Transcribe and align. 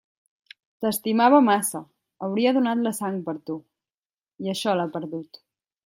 T'estimava 0.85 1.41
massa, 1.49 1.83
hauria 2.29 2.55
donat 2.59 2.83
la 2.87 2.95
sang 3.01 3.23
per 3.29 3.39
tu, 3.51 3.61
i 4.47 4.55
això 4.57 4.79
l'ha 4.81 4.93
perdut. 4.99 5.45